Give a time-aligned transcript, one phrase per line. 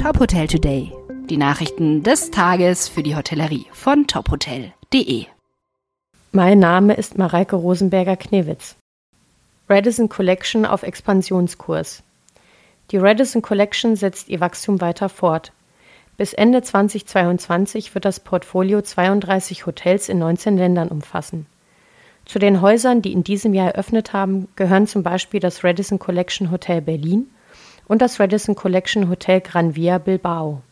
[0.00, 0.92] Top Hotel Today.
[1.28, 5.26] Die Nachrichten des Tages für die Hotellerie von tophotel.de.
[6.30, 8.76] Mein Name ist Mareike Rosenberger-Knewitz.
[9.68, 12.04] Radisson Collection auf Expansionskurs.
[12.92, 15.50] Die Radisson Collection setzt ihr Wachstum weiter fort.
[16.16, 21.46] Bis Ende 2022 wird das Portfolio 32 Hotels in 19 Ländern umfassen.
[22.24, 26.52] Zu den Häusern, die in diesem Jahr eröffnet haben, gehören zum Beispiel das Radisson Collection
[26.52, 27.26] Hotel Berlin
[27.88, 30.62] und das Radisson Collection Hotel Gran Via Bilbao.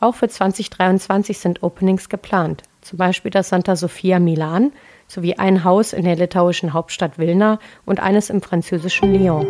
[0.00, 4.72] Auch für 2023 sind Openings geplant, zum Beispiel das Santa Sofia Milan
[5.08, 9.46] sowie ein Haus in der litauischen Hauptstadt Vilna und eines im französischen Lyon.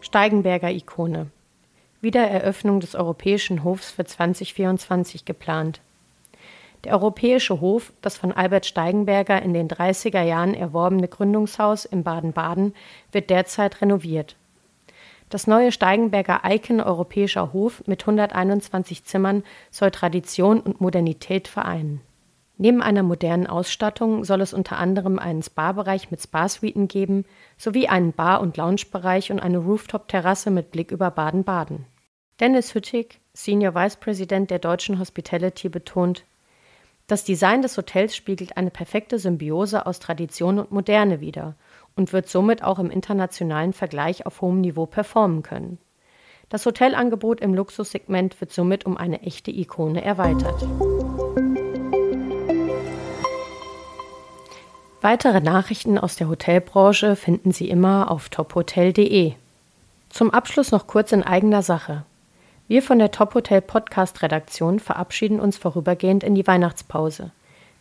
[0.00, 1.28] Steigenberger Ikone.
[2.00, 5.80] Wiedereröffnung des Europäischen Hofs für 2024 geplant.
[6.84, 12.74] Der Europäische Hof, das von Albert Steigenberger in den 30er Jahren erworbene Gründungshaus in Baden-Baden,
[13.12, 14.34] wird derzeit renoviert.
[15.30, 22.00] Das neue Steigenberger Icon Europäischer Hof mit 121 Zimmern soll Tradition und Modernität vereinen.
[22.58, 27.24] Neben einer modernen Ausstattung soll es unter anderem einen Spa-Bereich mit Spa-Suiten geben,
[27.56, 31.86] sowie einen Bar- und Lounge-Bereich und eine Rooftop-Terrasse mit Blick über Baden-Baden.
[32.40, 36.24] Dennis Hüttig, Senior Vice President der Deutschen Hospitality, betont,
[37.12, 41.56] das Design des Hotels spiegelt eine perfekte Symbiose aus Tradition und Moderne wider
[41.94, 45.76] und wird somit auch im internationalen Vergleich auf hohem Niveau performen können.
[46.48, 50.66] Das Hotelangebot im Luxussegment wird somit um eine echte Ikone erweitert.
[55.02, 59.34] Weitere Nachrichten aus der Hotelbranche finden Sie immer auf tophotel.de.
[60.08, 62.06] Zum Abschluss noch kurz in eigener Sache.
[62.72, 67.30] Wir von der Top Hotel Podcast Redaktion verabschieden uns vorübergehend in die Weihnachtspause.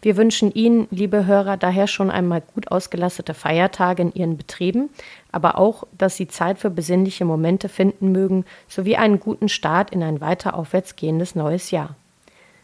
[0.02, 4.90] Wir wünschen Ihnen, liebe Hörer, daher schon einmal gut ausgelastete Feiertage in Ihren Betrieben,
[5.32, 10.04] aber auch, dass Sie Zeit für besinnliche Momente finden mögen, sowie einen guten Start in
[10.04, 11.96] ein weiter aufwärts gehendes neues Jahr.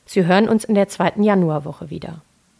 [0.06, 2.20] Sie hören uns in der zweiten Januarwoche wieder.